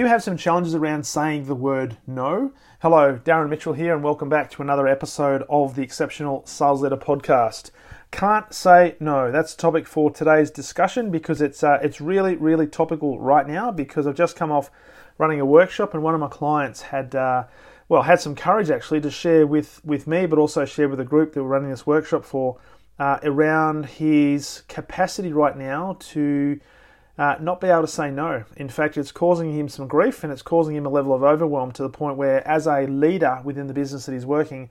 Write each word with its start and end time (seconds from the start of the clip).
You 0.00 0.06
have 0.06 0.22
some 0.22 0.38
challenges 0.38 0.74
around 0.74 1.04
saying 1.04 1.44
the 1.44 1.54
word 1.54 1.98
no? 2.06 2.52
Hello, 2.80 3.20
Darren 3.22 3.50
Mitchell 3.50 3.74
here, 3.74 3.92
and 3.92 4.02
welcome 4.02 4.30
back 4.30 4.50
to 4.52 4.62
another 4.62 4.88
episode 4.88 5.44
of 5.50 5.74
the 5.74 5.82
Exceptional 5.82 6.42
Sales 6.46 6.80
Leader 6.80 6.96
Podcast. 6.96 7.70
Can't 8.10 8.50
say 8.50 8.96
no. 8.98 9.30
That's 9.30 9.54
the 9.54 9.60
topic 9.60 9.86
for 9.86 10.10
today's 10.10 10.50
discussion 10.50 11.10
because 11.10 11.42
it's 11.42 11.62
uh, 11.62 11.80
it's 11.82 12.00
really 12.00 12.34
really 12.36 12.66
topical 12.66 13.20
right 13.20 13.46
now 13.46 13.70
because 13.70 14.06
I've 14.06 14.14
just 14.14 14.36
come 14.36 14.50
off 14.50 14.70
running 15.18 15.38
a 15.38 15.44
workshop 15.44 15.92
and 15.92 16.02
one 16.02 16.14
of 16.14 16.20
my 16.20 16.28
clients 16.28 16.80
had 16.80 17.14
uh, 17.14 17.44
well 17.90 18.00
had 18.00 18.22
some 18.22 18.34
courage 18.34 18.70
actually 18.70 19.02
to 19.02 19.10
share 19.10 19.46
with 19.46 19.84
with 19.84 20.06
me, 20.06 20.24
but 20.24 20.38
also 20.38 20.64
share 20.64 20.88
with 20.88 20.98
the 20.98 21.04
group 21.04 21.34
that 21.34 21.42
we're 21.42 21.50
running 21.50 21.68
this 21.68 21.86
workshop 21.86 22.24
for 22.24 22.58
uh, 22.98 23.18
around 23.22 23.84
his 23.84 24.62
capacity 24.66 25.34
right 25.34 25.58
now 25.58 25.98
to 26.00 26.58
uh, 27.20 27.36
not 27.38 27.60
be 27.60 27.68
able 27.68 27.82
to 27.82 27.86
say 27.86 28.10
no. 28.10 28.44
In 28.56 28.70
fact, 28.70 28.96
it's 28.96 29.12
causing 29.12 29.52
him 29.52 29.68
some 29.68 29.86
grief 29.86 30.24
and 30.24 30.32
it's 30.32 30.40
causing 30.40 30.74
him 30.74 30.86
a 30.86 30.88
level 30.88 31.12
of 31.12 31.22
overwhelm 31.22 31.70
to 31.72 31.82
the 31.82 31.90
point 31.90 32.16
where, 32.16 32.46
as 32.48 32.66
a 32.66 32.86
leader 32.86 33.42
within 33.44 33.66
the 33.66 33.74
business 33.74 34.06
that 34.06 34.12
he's 34.12 34.24
working, 34.24 34.70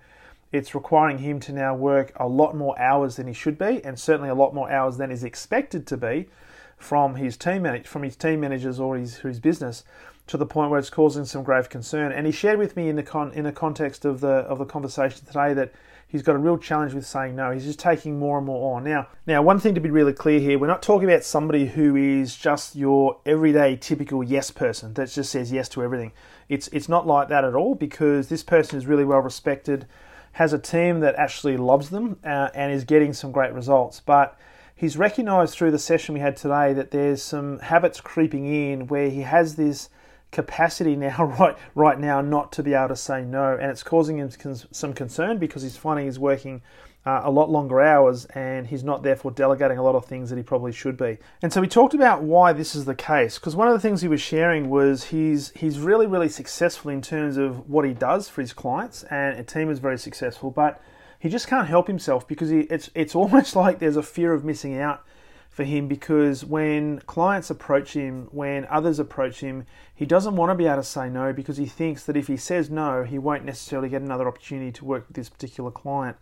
it's 0.52 0.74
requiring 0.74 1.20
him 1.20 1.40
to 1.42 1.54
now 1.54 1.76
work 1.76 2.12
a 2.16 2.28
lot 2.28 2.56
more 2.56 2.78
hours 2.80 3.18
than 3.18 3.28
he 3.28 3.34
should 3.34 3.60
be, 3.60 3.86
and 3.86 4.00
certainly 4.00 4.30
a 4.30 4.34
lot 4.34 4.56
more 4.56 4.72
hours 4.72 4.98
than 4.98 5.12
is 5.12 5.24
expected 5.24 5.86
to 5.86 5.96
be 5.96 6.28
from 6.76 7.18
his 7.18 7.38
team 7.38 7.68
from 7.84 8.02
his 8.02 8.16
team 8.16 8.40
managers 8.40 8.80
or 8.80 8.98
his, 8.98 9.18
his 9.18 9.40
business, 9.40 9.84
to 10.26 10.36
the 10.36 10.46
point 10.48 10.72
where 10.72 10.80
it's 10.80 10.90
causing 10.90 11.26
some 11.26 11.44
grave 11.44 11.70
concern. 11.70 12.12
And 12.12 12.26
he 12.26 12.32
shared 12.32 12.58
with 12.58 12.76
me 12.76 12.90
in 12.90 12.96
the 12.96 13.04
con, 13.04 13.32
in 13.34 13.44
the 13.44 13.52
context 13.52 14.06
of 14.06 14.22
the 14.22 14.48
of 14.50 14.58
the 14.58 14.66
conversation 14.66 15.24
today 15.24 15.54
that 15.54 15.72
he's 16.10 16.24
got 16.24 16.36
a 16.36 16.40
real 16.40 16.58
challenge 16.58 16.94
with 16.94 17.06
saying 17.06 17.36
no. 17.36 17.52
He's 17.52 17.64
just 17.64 17.80
taking 17.80 18.20
more 18.20 18.38
and 18.38 18.46
more 18.46 18.76
on. 18.76 18.84
Now, 18.84 19.08
now 19.26 19.42
one 19.42 19.60
thing 19.60 19.76
to 19.76 19.80
be 19.80 19.92
really 19.92 20.12
clear 20.12 20.40
here, 20.40 20.60
we're 20.60 20.68
not 20.68 20.82
talking 20.82 21.08
about 21.08 21.24
somebody 21.24 21.68
who 21.68 21.96
is 21.96 22.36
just 22.36 22.76
your 22.76 23.20
everyday 23.26 23.78
typical 23.78 24.24
yes 24.24 24.52
person 24.52 24.96
that 24.96 25.10
just 25.10 25.32
says 25.32 25.52
yes 25.52 25.70
to 25.70 25.84
everything. 25.84 26.12
It's 26.50 26.68
it's 26.70 26.90
not 26.90 27.08
like 27.08 27.30
that 27.30 27.46
at 27.46 27.54
all 27.54 27.76
because 27.76 28.28
this 28.28 28.44
person 28.44 28.78
is 28.78 28.88
really 28.88 29.06
well 29.06 29.20
respected, 29.20 29.86
has 30.34 30.52
a 30.52 30.60
team 30.60 31.00
that 31.02 31.16
actually 31.16 31.58
loves 31.58 31.92
them 31.92 32.20
uh, 32.26 32.50
and 32.54 32.74
is 32.74 32.84
getting 32.84 33.14
some 33.14 33.32
great 33.32 33.54
results. 33.54 34.02
But 34.04 34.38
he's 34.76 34.98
recognized 34.98 35.54
through 35.54 35.72
the 35.72 35.80
session 35.80 36.16
we 36.16 36.22
had 36.22 36.36
today 36.36 36.74
that 36.74 36.90
there's 36.90 37.22
some 37.22 37.60
habits 37.60 38.02
creeping 38.02 38.48
in 38.48 38.88
where 38.88 39.12
he 39.12 39.22
has 39.22 39.56
this 39.56 39.90
capacity 40.32 40.96
now 40.96 41.24
right 41.40 41.58
right 41.76 42.00
now 42.00 42.22
not 42.22 42.52
to 42.54 42.64
be 42.64 42.74
able 42.74 42.90
to 42.90 42.96
say 42.96 43.24
no. 43.24 43.54
And 43.54 43.72
it's 43.72 43.84
causing 43.84 44.18
him 44.18 44.30
some 44.72 44.94
concern 44.94 45.38
because 45.38 45.64
he's 45.64 45.78
finding 45.78 46.06
he's 46.06 46.20
working 46.20 46.62
uh, 47.06 47.22
a 47.24 47.32
lot 47.32 47.50
longer 47.50 47.82
hours 47.82 48.26
and 48.26 48.68
he's 48.68 48.84
not 48.84 49.04
therefore 49.04 49.32
delegating 49.32 49.78
a 49.78 49.84
lot 49.84 49.96
of 49.96 50.06
things 50.06 50.30
that 50.30 50.36
he 50.36 50.44
probably 50.44 50.72
should 50.72 50.98
be. 50.98 51.18
And 51.42 51.52
so 51.52 51.62
we 51.62 51.68
talked 51.68 51.94
about 51.94 52.24
why 52.24 52.54
this 52.54 52.76
is 52.76 52.86
the 52.86 52.96
case 52.96 53.40
because 53.40 53.56
one 53.56 53.68
of 53.68 53.74
the 53.74 53.80
things 53.80 54.02
he 54.02 54.08
was 54.08 54.22
sharing 54.22 54.70
was 54.70 55.06
he's 55.06 55.52
he's 55.52 55.80
really 55.80 56.08
really 56.08 56.30
successful 56.30 56.92
in 56.92 57.02
terms 57.02 57.38
of 57.38 57.70
what 57.70 57.86
he 57.86 57.94
does 57.94 58.28
for 58.28 58.42
his 58.42 58.54
clients 58.54 59.04
and 59.04 59.40
a 59.40 59.44
team 59.44 59.70
is 59.70 59.80
very 59.80 59.98
successful 59.98 60.52
but 60.52 60.82
he 61.20 61.30
just 61.30 61.48
can't 61.48 61.68
help 61.68 61.88
himself 61.88 62.28
because 62.28 62.50
he, 62.50 62.62
it's 62.62 62.90
it's 62.96 63.16
almost 63.22 63.56
like 63.56 63.80
there's 63.80 63.98
a 63.98 64.04
fear 64.04 64.34
of 64.34 64.44
missing 64.44 64.80
out 64.80 65.04
for 65.50 65.64
him 65.64 65.88
because 65.88 66.46
when 66.46 67.00
clients 67.00 67.50
approach 67.50 67.94
him, 67.94 68.28
when 68.32 68.66
others 68.70 69.00
approach 69.00 69.42
him, 69.42 69.66
he 69.94 70.06
doesn't 70.06 70.36
want 70.36 70.52
to 70.52 70.56
be 70.56 70.66
able 70.66 70.78
to 70.78 70.84
say 70.84 71.10
no 71.10 71.34
because 71.34 71.58
he 71.58 71.66
thinks 71.66 72.06
that 72.06 72.16
if 72.16 72.28
he 72.28 72.38
says 72.38 72.70
no, 72.70 73.04
he 73.04 73.18
won't 73.18 73.44
necessarily 73.44 73.90
get 73.90 74.02
another 74.02 74.28
opportunity 74.28 74.72
to 74.72 74.86
work 74.86 75.08
with 75.08 75.16
this 75.16 75.30
particular 75.30 75.72
client. 75.72 76.18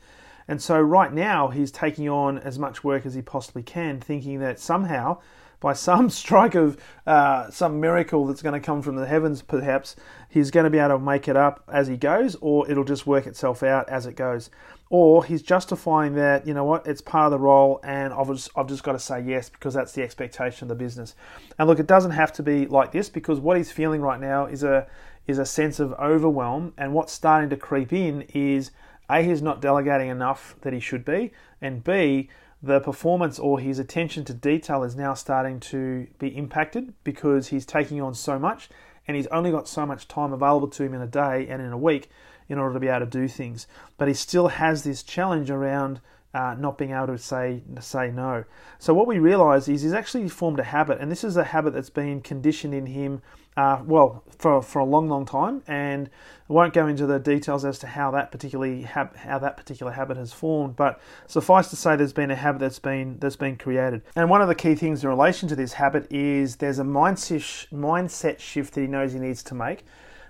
And 0.47 0.61
so 0.61 0.79
right 0.79 1.11
now, 1.11 1.49
he's 1.49 1.71
taking 1.71 2.07
on 2.07 2.38
as 2.39 2.57
much 2.57 2.83
work 2.83 3.05
as 3.05 3.13
he 3.13 3.21
possibly 3.21 3.63
can, 3.63 3.99
thinking 3.99 4.39
that 4.39 4.59
somehow, 4.59 5.19
by 5.59 5.73
some 5.73 6.09
strike 6.09 6.55
of 6.55 6.77
uh, 7.05 7.49
some 7.51 7.81
miracle 7.81 8.25
that's 8.25 8.41
going 8.41 8.59
to 8.59 8.65
come 8.65 8.81
from 8.81 8.95
the 8.95 9.05
heavens, 9.05 9.41
perhaps, 9.41 9.97
he's 10.29 10.51
going 10.51 10.63
to 10.63 10.69
be 10.69 10.79
able 10.79 10.97
to 10.97 11.03
make 11.03 11.27
it 11.27 11.35
up 11.35 11.63
as 11.71 11.88
he 11.88 11.97
goes, 11.97 12.35
or 12.39 12.69
it'll 12.71 12.85
just 12.85 13.05
work 13.05 13.27
itself 13.27 13.61
out 13.61 13.89
as 13.89 14.05
it 14.05 14.15
goes 14.15 14.49
or 14.90 15.25
he's 15.25 15.42
justifying 15.42 16.16
that 16.16 16.48
you 16.48 16.53
know 16.53 16.64
what 16.64 16.88
it's 16.88 17.02
part 17.02 17.25
of 17.25 17.31
the 17.31 17.40
role 17.40 17.80
and 17.84 18.14
I've 18.14 18.28
just, 18.28 18.50
I've 18.56 18.68
just 18.68 18.84
got 18.84 18.94
to 18.94 19.00
say 19.00 19.22
yes 19.22 19.50
because 19.50 19.74
that's 19.74 19.92
the 19.92 20.03
expectation 20.03 20.66
of 20.66 20.70
the 20.70 20.84
business. 20.84 21.16
And 21.59 21.68
look 21.68 21.80
it 21.80 21.88
doesn't 21.88 22.12
have 22.12 22.31
to 22.34 22.44
be 22.44 22.66
like 22.68 22.92
this 22.92 23.09
because 23.09 23.40
what 23.40 23.58
he's 23.58 23.72
feeling 23.72 24.02
right 24.02 24.20
now 24.20 24.46
is 24.46 24.64
a 24.64 24.88
is 25.28 25.40
a 25.40 25.46
sense 25.46 25.80
of 25.80 25.94
overwhelm. 25.94 26.74
And 26.78 26.94
what's 26.94 27.12
starting 27.12 27.50
to 27.50 27.58
creep 27.58 27.92
in 27.92 28.22
is 28.34 28.72
a 29.09 29.22
he's 29.22 29.42
not 29.42 29.62
delegating 29.62 30.09
enough 30.09 30.56
that 30.62 30.74
he 30.74 30.80
should 30.80 31.04
be. 31.04 31.31
And 31.62 31.84
b 31.84 32.30
the 32.62 32.80
performance 32.80 33.38
or 33.38 33.59
his 33.59 33.78
attention 33.78 34.25
to 34.25 34.34
detail 34.34 34.84
is 34.84 34.96
now 34.96 35.14
starting 35.14 35.59
to 35.59 36.08
be 36.18 36.36
impacted 36.36 36.94
because 37.04 37.50
he's 37.50 37.66
taking 37.66 38.02
on 38.02 38.16
so 38.16 38.40
much 38.40 38.68
and 39.08 39.16
he's 39.16 39.28
only 39.28 39.52
got 39.52 39.68
so 39.68 39.86
much 39.86 40.08
time 40.08 40.34
available 40.34 40.68
to 40.68 40.84
him 40.84 40.94
in 40.94 41.02
a 41.02 41.08
day 41.08 41.48
and 41.48 41.62
in 41.62 41.72
a 41.72 41.78
week 41.78 42.09
in 42.50 42.58
order 42.58 42.74
to 42.74 42.80
be 42.80 42.88
able 42.88 43.02
to 43.02 43.06
do 43.06 43.28
things. 43.28 43.68
But 43.97 44.08
he 44.08 44.13
still 44.13 44.47
has 44.47 44.84
this 44.84 45.03
challenge 45.03 45.50
around 45.50 46.02
uh, 46.34 46.56
not 46.59 46.78
being 46.78 46.91
able 46.91 47.08
to 47.08 47.18
say 47.18 47.63
say 47.80 48.12
no. 48.12 48.44
So 48.80 48.94
what 48.94 49.08
we 49.08 49.18
realise 49.18 49.68
is 49.68 49.81
he's 49.81 49.94
actually 49.94 50.30
formed 50.30 50.59
a 50.59 50.63
habit, 50.63 51.00
and 51.00 51.12
this 51.12 51.24
is 51.24 51.38
a 51.38 51.44
habit 51.44 51.74
that's 51.74 51.90
been 51.90 52.22
conditioned 52.22 52.74
in 52.74 52.86
him, 52.86 53.22
uh, 53.56 53.81
well, 53.86 54.24
for 54.38 54.62
for 54.62 54.80
a 54.80 54.86
long, 54.86 55.09
long 55.09 55.25
time. 55.25 55.63
And 55.68 56.09
I 56.50 56.53
won't 56.53 56.74
go 56.74 56.86
into 56.86 57.07
the 57.07 57.18
details 57.18 57.66
as 57.66 57.80
to 57.80 57.88
how 57.88 58.12
that 58.12 58.31
particularly 58.31 58.84
how 58.84 59.40
that 59.40 59.57
particular 59.57 59.94
habit 59.94 60.18
has 60.18 60.31
formed, 60.31 60.75
but 60.75 61.00
suffice 61.25 61.69
to 61.69 61.75
say, 61.75 61.96
there's 61.96 62.13
been 62.13 62.30
a 62.30 62.36
habit 62.36 62.59
that's 62.59 62.80
been 62.80 63.18
that's 63.19 63.38
been 63.38 63.57
created. 63.57 64.03
And 64.16 64.30
one 64.30 64.41
of 64.41 64.47
the 64.47 64.56
key 64.56 64.75
things 64.75 65.03
in 65.03 65.09
relation 65.09 65.50
to 65.50 65.56
this 65.56 65.74
habit 65.74 66.12
is 66.12 66.57
there's 66.57 66.80
a 66.80 66.84
mindset 66.84 67.68
mindset 67.72 68.40
shift 68.40 68.75
that 68.75 68.81
he 68.81 68.88
knows 68.88 69.13
he 69.13 69.19
needs 69.19 69.41
to 69.44 69.56
make. 69.56 69.86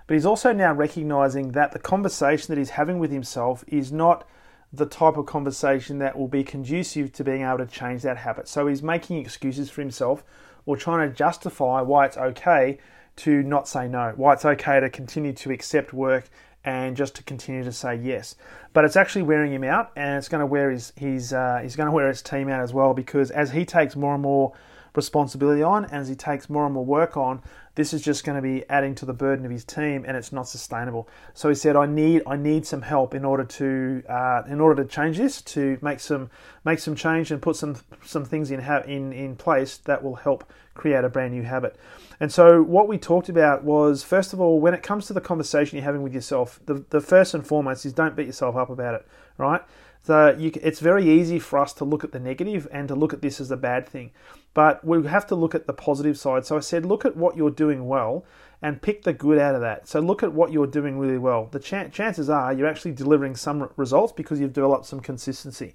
But 0.08 0.14
he's 0.14 0.26
also 0.26 0.54
now 0.54 0.72
recognizing 0.72 1.52
that 1.52 1.72
the 1.72 1.78
conversation 1.78 2.46
that 2.48 2.58
he's 2.58 2.70
having 2.70 2.98
with 2.98 3.12
himself 3.12 3.62
is 3.68 3.92
not 3.92 4.26
the 4.72 4.86
type 4.86 5.18
of 5.18 5.26
conversation 5.26 5.98
that 5.98 6.18
will 6.18 6.28
be 6.28 6.42
conducive 6.42 7.12
to 7.12 7.24
being 7.24 7.42
able 7.42 7.58
to 7.58 7.66
change 7.66 8.02
that 8.02 8.16
habit. 8.16 8.48
So 8.48 8.66
he's 8.66 8.82
making 8.82 9.18
excuses 9.18 9.68
for 9.68 9.82
himself 9.82 10.24
or 10.64 10.78
trying 10.78 11.06
to 11.06 11.14
justify 11.14 11.82
why 11.82 12.06
it's 12.06 12.16
okay 12.16 12.78
to 13.16 13.42
not 13.42 13.68
say 13.68 13.86
no, 13.86 14.14
why 14.16 14.32
it's 14.32 14.46
okay 14.46 14.80
to 14.80 14.88
continue 14.88 15.34
to 15.34 15.50
accept 15.50 15.92
work 15.92 16.30
and 16.64 16.96
just 16.96 17.14
to 17.16 17.22
continue 17.22 17.62
to 17.62 17.72
say 17.72 17.94
yes. 17.94 18.34
But 18.72 18.86
it's 18.86 18.96
actually 18.96 19.22
wearing 19.22 19.52
him 19.52 19.64
out, 19.64 19.92
and 19.94 20.16
it's 20.16 20.28
going 20.28 20.40
to 20.40 20.46
wear 20.46 20.70
his 20.70 20.92
his 20.96 21.34
uh, 21.34 21.60
he's 21.62 21.76
going 21.76 21.86
to 21.86 21.92
wear 21.92 22.08
his 22.08 22.22
team 22.22 22.48
out 22.48 22.62
as 22.62 22.72
well 22.72 22.94
because 22.94 23.30
as 23.30 23.50
he 23.50 23.64
takes 23.64 23.94
more 23.94 24.14
and 24.14 24.22
more 24.22 24.54
responsibility 24.94 25.62
on, 25.62 25.84
and 25.84 25.94
as 25.94 26.08
he 26.08 26.14
takes 26.14 26.48
more 26.48 26.64
and 26.64 26.74
more 26.74 26.84
work 26.84 27.16
on, 27.16 27.42
this 27.74 27.92
is 27.92 28.02
just 28.02 28.24
going 28.24 28.34
to 28.34 28.42
be 28.42 28.68
adding 28.68 28.94
to 28.96 29.06
the 29.06 29.12
burden 29.12 29.44
of 29.44 29.52
his 29.52 29.64
team, 29.64 30.04
and 30.06 30.16
it's 30.16 30.32
not 30.32 30.48
sustainable. 30.48 31.08
So 31.34 31.48
he 31.48 31.54
said, 31.54 31.76
"I 31.76 31.86
need, 31.86 32.22
I 32.26 32.36
need 32.36 32.66
some 32.66 32.82
help 32.82 33.14
in 33.14 33.24
order 33.24 33.44
to, 33.44 34.02
uh, 34.08 34.42
in 34.48 34.60
order 34.60 34.82
to 34.82 34.88
change 34.88 35.18
this, 35.18 35.40
to 35.42 35.78
make 35.80 36.00
some, 36.00 36.30
make 36.64 36.80
some 36.80 36.96
change 36.96 37.30
and 37.30 37.40
put 37.40 37.54
some, 37.54 37.76
some 38.04 38.24
things 38.24 38.50
in, 38.50 38.60
in, 38.86 39.12
in 39.12 39.36
place 39.36 39.76
that 39.78 40.02
will 40.02 40.16
help 40.16 40.50
create 40.74 41.04
a 41.04 41.08
brand 41.08 41.32
new 41.34 41.42
habit." 41.42 41.76
And 42.20 42.32
so 42.32 42.62
what 42.62 42.88
we 42.88 42.98
talked 42.98 43.28
about 43.28 43.62
was, 43.62 44.02
first 44.02 44.32
of 44.32 44.40
all, 44.40 44.58
when 44.58 44.74
it 44.74 44.82
comes 44.82 45.06
to 45.06 45.12
the 45.12 45.20
conversation 45.20 45.76
you're 45.76 45.84
having 45.84 46.02
with 46.02 46.12
yourself, 46.14 46.58
the, 46.66 46.84
the 46.90 47.00
first 47.00 47.32
and 47.32 47.46
foremost 47.46 47.86
is 47.86 47.92
don't 47.92 48.16
beat 48.16 48.26
yourself 48.26 48.56
up 48.56 48.70
about 48.70 48.94
it, 48.94 49.06
right? 49.36 49.62
So 50.08 50.34
you, 50.38 50.50
it's 50.62 50.80
very 50.80 51.06
easy 51.06 51.38
for 51.38 51.58
us 51.58 51.74
to 51.74 51.84
look 51.84 52.02
at 52.02 52.12
the 52.12 52.18
negative 52.18 52.66
and 52.72 52.88
to 52.88 52.94
look 52.94 53.12
at 53.12 53.20
this 53.20 53.42
as 53.42 53.50
a 53.50 53.58
bad 53.58 53.86
thing. 53.86 54.10
But 54.54 54.82
we 54.82 55.06
have 55.06 55.26
to 55.26 55.34
look 55.34 55.54
at 55.54 55.66
the 55.66 55.74
positive 55.74 56.18
side. 56.18 56.46
So 56.46 56.56
I 56.56 56.60
said, 56.60 56.86
look 56.86 57.04
at 57.04 57.14
what 57.14 57.36
you're 57.36 57.50
doing 57.50 57.86
well 57.86 58.24
and 58.62 58.80
pick 58.80 59.02
the 59.02 59.12
good 59.12 59.38
out 59.38 59.54
of 59.54 59.60
that. 59.60 59.86
So 59.86 60.00
look 60.00 60.22
at 60.22 60.32
what 60.32 60.50
you're 60.50 60.66
doing 60.66 60.98
really 60.98 61.18
well. 61.18 61.50
The 61.50 61.60
ch- 61.60 61.92
chances 61.92 62.30
are 62.30 62.54
you're 62.54 62.66
actually 62.66 62.92
delivering 62.92 63.36
some 63.36 63.68
results 63.76 64.14
because 64.14 64.40
you've 64.40 64.54
developed 64.54 64.86
some 64.86 65.00
consistency. 65.00 65.74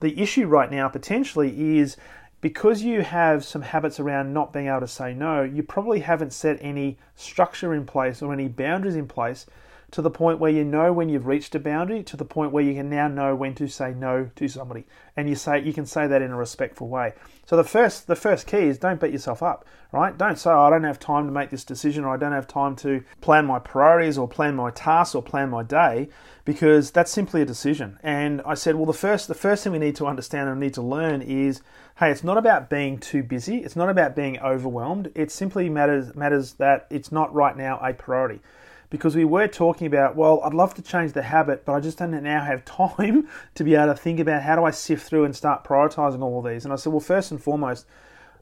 The 0.00 0.20
issue 0.20 0.48
right 0.48 0.72
now 0.72 0.88
potentially 0.88 1.78
is 1.78 1.96
because 2.40 2.82
you 2.82 3.02
have 3.02 3.44
some 3.44 3.62
habits 3.62 4.00
around 4.00 4.34
not 4.34 4.52
being 4.52 4.66
able 4.66 4.80
to 4.80 4.88
say 4.88 5.14
no, 5.14 5.44
you 5.44 5.62
probably 5.62 6.00
haven't 6.00 6.32
set 6.32 6.58
any 6.60 6.98
structure 7.14 7.72
in 7.72 7.86
place 7.86 8.20
or 8.20 8.32
any 8.32 8.48
boundaries 8.48 8.96
in 8.96 9.06
place 9.06 9.46
to 9.92 10.02
the 10.02 10.10
point 10.10 10.38
where 10.38 10.50
you 10.50 10.64
know 10.64 10.92
when 10.92 11.08
you've 11.08 11.26
reached 11.26 11.54
a 11.54 11.60
boundary, 11.60 12.02
to 12.04 12.16
the 12.16 12.24
point 12.24 12.52
where 12.52 12.62
you 12.62 12.74
can 12.74 12.88
now 12.88 13.08
know 13.08 13.34
when 13.34 13.54
to 13.56 13.68
say 13.68 13.92
no 13.92 14.30
to 14.36 14.48
somebody, 14.48 14.86
and 15.16 15.28
you 15.28 15.34
say 15.34 15.62
you 15.62 15.72
can 15.72 15.86
say 15.86 16.06
that 16.06 16.22
in 16.22 16.30
a 16.30 16.36
respectful 16.36 16.88
way. 16.88 17.14
So 17.46 17.56
the 17.56 17.64
first 17.64 18.06
the 18.06 18.16
first 18.16 18.46
key 18.46 18.64
is 18.64 18.78
don't 18.78 19.00
beat 19.00 19.12
yourself 19.12 19.42
up, 19.42 19.64
right? 19.92 20.16
Don't 20.16 20.38
say 20.38 20.50
oh, 20.50 20.62
I 20.62 20.70
don't 20.70 20.84
have 20.84 21.00
time 21.00 21.26
to 21.26 21.32
make 21.32 21.50
this 21.50 21.64
decision, 21.64 22.04
or 22.04 22.14
I 22.14 22.16
don't 22.16 22.32
have 22.32 22.46
time 22.46 22.76
to 22.76 23.02
plan 23.20 23.46
my 23.46 23.58
priorities, 23.58 24.16
or 24.16 24.28
plan 24.28 24.54
my 24.54 24.70
tasks, 24.70 25.14
or 25.14 25.22
plan 25.22 25.50
my 25.50 25.62
day, 25.62 26.08
because 26.44 26.90
that's 26.90 27.10
simply 27.10 27.42
a 27.42 27.46
decision. 27.46 27.98
And 28.02 28.42
I 28.46 28.54
said, 28.54 28.76
well, 28.76 28.86
the 28.86 28.92
first 28.92 29.28
the 29.28 29.34
first 29.34 29.64
thing 29.64 29.72
we 29.72 29.78
need 29.78 29.96
to 29.96 30.06
understand 30.06 30.48
and 30.48 30.60
need 30.60 30.74
to 30.74 30.82
learn 30.82 31.22
is, 31.22 31.62
hey, 31.98 32.10
it's 32.10 32.24
not 32.24 32.38
about 32.38 32.70
being 32.70 32.98
too 32.98 33.22
busy, 33.22 33.58
it's 33.58 33.76
not 33.76 33.88
about 33.88 34.14
being 34.14 34.38
overwhelmed. 34.38 35.10
It 35.14 35.32
simply 35.32 35.68
matters 35.68 36.14
matters 36.14 36.54
that 36.54 36.86
it's 36.90 37.10
not 37.10 37.34
right 37.34 37.56
now 37.56 37.78
a 37.82 37.92
priority 37.92 38.40
because 38.90 39.14
we 39.14 39.24
were 39.24 39.46
talking 39.46 39.86
about, 39.86 40.16
well, 40.16 40.40
I'd 40.44 40.52
love 40.52 40.74
to 40.74 40.82
change 40.82 41.12
the 41.12 41.22
habit, 41.22 41.64
but 41.64 41.72
I 41.72 41.80
just 41.80 41.98
don't 41.98 42.10
now 42.22 42.44
have 42.44 42.64
time 42.64 43.28
to 43.54 43.64
be 43.64 43.76
able 43.76 43.94
to 43.94 43.94
think 43.94 44.20
about 44.20 44.42
how 44.42 44.56
do 44.56 44.64
I 44.64 44.72
sift 44.72 45.08
through 45.08 45.24
and 45.24 45.34
start 45.34 45.64
prioritizing 45.64 46.22
all 46.22 46.40
of 46.40 46.52
these. 46.52 46.64
And 46.64 46.72
I 46.72 46.76
said, 46.76 46.92
well, 46.92 47.00
first 47.00 47.30
and 47.30 47.42
foremost, 47.42 47.86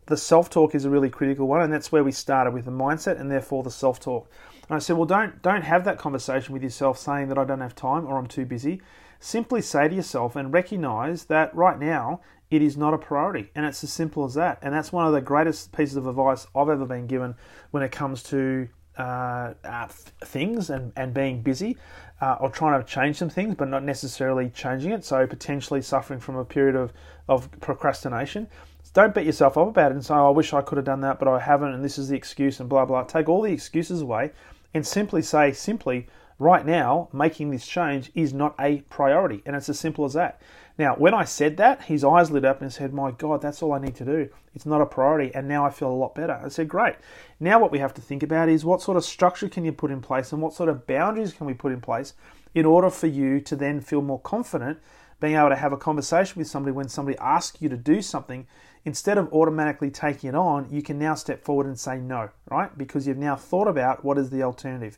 the 0.07 0.17
self 0.17 0.49
talk 0.49 0.75
is 0.75 0.87
a 0.87 0.91
really 0.91 1.11
critical 1.11 1.47
one, 1.47 1.61
and 1.61 1.73
that's 1.73 1.93
where 1.93 2.03
we 2.03 2.13
started 2.13 2.55
with 2.55 2.65
the 2.65 2.71
mindset 2.71 3.21
and 3.21 3.31
therefore 3.31 3.63
the 3.63 3.71
self 3.71 4.01
talk. 4.01 4.31
And 4.69 4.77
I 4.77 4.79
said, 4.79 4.97
well, 4.97 5.07
don't 5.07 5.41
don't 5.43 5.63
have 5.63 5.85
that 5.85 5.99
conversation 5.99 6.55
with 6.55 6.63
yourself 6.63 6.99
saying 6.99 7.29
that 7.29 7.39
I 7.39 7.45
don't 7.45 7.61
have 7.61 7.75
time 7.75 8.07
or 8.07 8.19
I'm 8.19 8.27
too 8.27 8.47
busy. 8.47 8.81
Simply 9.21 9.61
say 9.61 9.89
to 9.89 9.95
yourself 9.95 10.35
and 10.35 10.53
recognize 10.53 11.25
that 11.25 11.55
right 11.55 11.79
now 11.79 12.21
it 12.51 12.63
is 12.63 12.77
not 12.77 12.95
a 12.95 12.99
priority, 12.99 13.51
and 13.55 13.67
it's 13.67 13.85
as 13.85 13.93
simple 13.93 14.25
as 14.25 14.35
that. 14.35 14.59
And 14.63 14.73
that's 14.73 14.93
one 14.93 15.07
of 15.07 15.13
the 15.13 15.21
greatest 15.21 15.73
pieces 15.73 15.97
of 15.97 16.07
advice 16.07 16.47
I've 16.57 16.71
ever 16.71 16.87
been 16.87 17.07
given 17.07 17.35
when 17.71 17.83
it 17.83 17.93
comes 17.93 18.23
to 18.25 18.69
uh, 18.99 19.55
uh, 19.65 19.87
things 20.25 20.71
and, 20.71 20.93
and 20.97 21.15
being 21.15 21.41
busy 21.41 21.77
uh, 22.21 22.37
or 22.41 22.51
trying 22.51 22.81
to 22.81 22.87
change 22.87 23.17
some 23.17 23.31
things 23.31 23.55
but 23.55 23.69
not 23.69 23.83
necessarily 23.85 24.51
changing 24.51 24.91
it. 24.91 25.05
So 25.05 25.27
potentially 25.27 25.81
suffering 25.83 26.21
from 26.21 26.37
a 26.37 26.45
period 26.45 26.77
of, 26.77 26.93
of 27.29 27.51
procrastination. 27.61 28.49
So 28.83 28.91
don't 28.95 29.15
beat 29.15 29.27
yourself 29.27 29.57
up 29.57 29.69
about 29.69 29.93
it 29.93 29.95
and 29.95 30.05
say 30.05 30.15
oh, 30.15 30.29
i 30.29 30.31
wish 30.31 30.53
i 30.53 30.63
could 30.63 30.77
have 30.77 30.85
done 30.85 31.03
that 31.03 31.19
but 31.19 31.29
i 31.29 31.39
haven't 31.39 31.75
and 31.75 31.85
this 31.85 31.99
is 31.99 32.09
the 32.09 32.17
excuse 32.17 32.61
and 32.61 32.69
blah 32.69 32.85
blah. 32.85 33.05
Take 33.05 33.29
all 33.29 33.43
the 33.43 33.53
excuses 33.53 34.01
away 34.01 34.33
and 34.75 34.87
simply 34.87 35.23
say 35.23 35.53
simply 35.53 36.07
right 36.39 36.65
now 36.65 37.09
making 37.13 37.51
this 37.51 37.67
change 37.67 38.11
is 38.15 38.33
not 38.33 38.55
a 38.61 38.79
priority 38.83 39.43
and 39.45 39.57
it's 39.57 39.69
as 39.69 39.79
simple 39.79 40.05
as 40.05 40.13
that 40.13 40.41
now, 40.79 40.95
when 40.95 41.13
I 41.13 41.25
said 41.25 41.57
that, 41.57 41.83
his 41.83 42.05
eyes 42.05 42.31
lit 42.31 42.45
up 42.45 42.63
and 42.63 42.73
said, 42.73 42.95
My 42.95 43.11
God, 43.11 43.43
that's 43.43 43.63
all 43.63 43.73
I 43.73 43.81
need 43.81 43.97
to 43.97 44.05
do. 44.05 44.29
It's 44.55 44.65
not 44.65 44.81
a 44.81 44.87
priority. 44.87 45.35
And 45.35 45.49
now 45.49 45.67
I 45.67 45.71
feel 45.71 45.91
a 45.91 45.93
lot 45.93 46.15
better. 46.15 46.41
I 46.43 46.49
said, 46.49 46.69
Great. 46.69 46.95
Now, 47.41 47.59
what 47.59 47.73
we 47.73 47.81
have 47.81 47.95
to 47.95 48.01
think 48.01 48.23
about 48.23 48.49
is 48.49 48.65
what 48.65 48.81
sort 48.81 48.97
of 48.97 49.05
structure 49.05 49.49
can 49.49 49.65
you 49.65 49.73
put 49.73 49.91
in 49.91 50.01
place 50.01 50.33
and 50.33 50.41
what 50.41 50.55
sort 50.55 50.69
of 50.69 50.87
boundaries 50.87 51.33
can 51.33 51.49
we 51.49 51.55
put 51.55 51.73
in 51.73 51.81
place 51.81 52.15
in 52.55 52.65
order 52.65 52.91
for 52.91 53.09
you 53.09 53.41
to 53.41 53.57
then 53.57 53.81
feel 53.81 54.03
more 54.03 54.21
confident 54.21 54.79
being 55.21 55.35
able 55.35 55.49
to 55.49 55.57
have 55.57 55.73
a 55.73 55.77
conversation 55.77 56.39
with 56.39 56.47
somebody 56.47 56.71
when 56.71 56.89
somebody 56.89 57.19
asks 57.19 57.61
you 57.61 57.69
to 57.69 57.77
do 57.77 58.01
something. 58.01 58.47
Instead 58.85 59.19
of 59.19 59.33
automatically 59.33 59.91
taking 59.91 60.29
it 60.29 60.37
on, 60.37 60.69
you 60.71 60.81
can 60.81 60.97
now 60.97 61.15
step 61.17 61.43
forward 61.43 61.67
and 61.67 61.79
say 61.79 61.99
no, 61.99 62.31
right? 62.49 62.79
Because 62.79 63.05
you've 63.05 63.17
now 63.17 63.35
thought 63.35 63.67
about 63.67 64.05
what 64.05 64.17
is 64.17 64.31
the 64.31 64.45
alternative 64.45 64.97